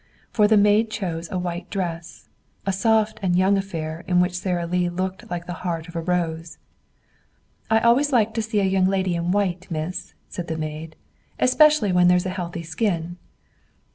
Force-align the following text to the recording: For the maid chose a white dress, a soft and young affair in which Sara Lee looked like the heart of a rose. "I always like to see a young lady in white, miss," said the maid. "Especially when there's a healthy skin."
For 0.31 0.47
the 0.47 0.57
maid 0.57 0.89
chose 0.89 1.31
a 1.31 1.37
white 1.37 1.69
dress, 1.69 2.27
a 2.65 2.73
soft 2.73 3.19
and 3.21 3.35
young 3.35 3.55
affair 3.55 4.03
in 4.07 4.19
which 4.19 4.33
Sara 4.39 4.65
Lee 4.65 4.89
looked 4.89 5.29
like 5.29 5.45
the 5.45 5.53
heart 5.61 5.87
of 5.87 5.95
a 5.95 6.01
rose. 6.01 6.57
"I 7.69 7.81
always 7.81 8.11
like 8.11 8.33
to 8.33 8.41
see 8.41 8.61
a 8.61 8.63
young 8.63 8.87
lady 8.87 9.13
in 9.13 9.29
white, 9.29 9.69
miss," 9.69 10.15
said 10.27 10.47
the 10.47 10.57
maid. 10.57 10.95
"Especially 11.39 11.91
when 11.91 12.07
there's 12.07 12.25
a 12.25 12.29
healthy 12.31 12.63
skin." 12.63 13.17